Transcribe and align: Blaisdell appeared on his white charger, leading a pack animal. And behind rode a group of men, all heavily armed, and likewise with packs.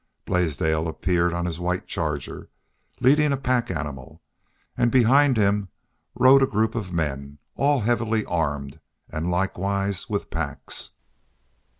Blaisdell 0.25 0.87
appeared 0.87 1.31
on 1.31 1.45
his 1.45 1.59
white 1.59 1.85
charger, 1.85 2.49
leading 3.01 3.31
a 3.31 3.37
pack 3.37 3.69
animal. 3.69 4.23
And 4.75 4.89
behind 4.91 5.37
rode 6.15 6.41
a 6.41 6.47
group 6.47 6.73
of 6.73 6.91
men, 6.91 7.37
all 7.55 7.81
heavily 7.81 8.25
armed, 8.25 8.79
and 9.11 9.29
likewise 9.29 10.09
with 10.09 10.31
packs. 10.31 10.89